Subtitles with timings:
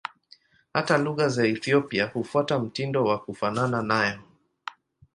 [0.73, 4.19] Hata lugha za Ethiopia hufuata mtindo wa kufanana nayo.